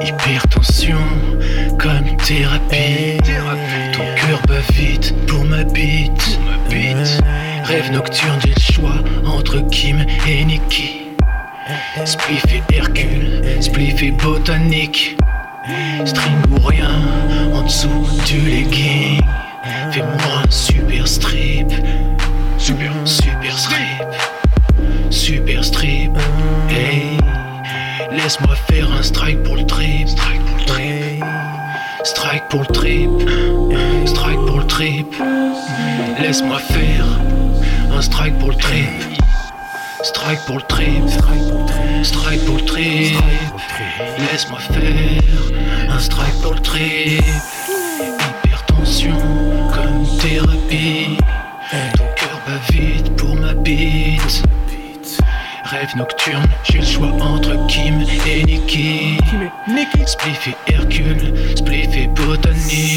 [0.00, 0.96] Hypertension
[1.78, 3.18] comme thérapie.
[3.92, 6.38] Ton cœur bat vite pour ma bite.
[7.64, 11.03] Rêve nocturne, j'ai choix entre Kim et Nikki.
[12.04, 15.16] Spliff et Hercule, spliff et botanique.
[16.04, 16.90] String ou rien,
[17.54, 19.20] en dessous du legging.
[19.90, 21.72] Fais-moi un super strip.
[22.58, 24.04] Super, super strip.
[25.10, 26.10] Super strip.
[26.68, 27.16] Hey,
[28.12, 30.06] laisse-moi faire un strike pour le trip.
[30.08, 31.24] Strike pour le trip.
[32.04, 33.10] Strike pour le trip.
[34.06, 35.14] Strike pour le trip.
[36.20, 37.06] Laisse-moi faire
[37.96, 39.23] un strike pour le trip.
[40.04, 41.02] Strike pour le trip.
[42.02, 43.16] Strike pour le trip.
[44.18, 47.24] Laisse-moi faire un strike pour le trip.
[48.44, 49.16] Hypertension
[49.72, 51.16] comme thérapie.
[51.96, 54.44] Ton cœur bat vite pour ma bite.
[55.64, 59.16] Rêve nocturne, j'ai le choix entre Kim et Nikki.
[60.06, 62.93] Spliff et Hercule, spliff et botanique.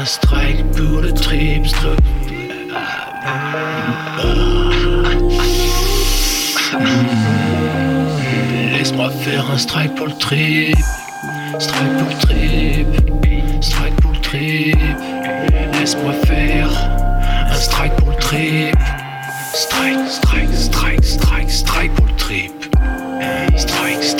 [0.00, 1.96] Un strike pour le tripster.
[8.72, 10.76] Laisse-moi faire un strike pour le trip.
[11.58, 12.86] Strike pour le trip.
[13.60, 14.76] Strike pour le trip.
[15.72, 16.70] Laisse-moi faire
[17.50, 18.76] un strike pour le trip.
[19.52, 22.52] Strike, strike, strike, strike, strike pour le trip.
[23.56, 24.17] Strike, strike.